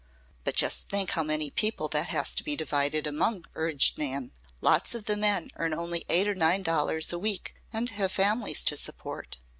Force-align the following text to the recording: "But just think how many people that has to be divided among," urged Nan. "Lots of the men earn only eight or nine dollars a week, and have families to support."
"But 0.45 0.55
just 0.55 0.89
think 0.89 1.11
how 1.11 1.21
many 1.21 1.51
people 1.51 1.87
that 1.89 2.07
has 2.07 2.33
to 2.33 2.43
be 2.43 2.55
divided 2.55 3.05
among," 3.05 3.45
urged 3.53 3.99
Nan. 3.99 4.31
"Lots 4.59 4.95
of 4.95 5.05
the 5.05 5.15
men 5.15 5.51
earn 5.57 5.75
only 5.75 6.05
eight 6.09 6.27
or 6.27 6.33
nine 6.33 6.63
dollars 6.63 7.13
a 7.13 7.19
week, 7.19 7.53
and 7.71 7.87
have 7.91 8.11
families 8.11 8.63
to 8.63 8.77
support." 8.77 9.37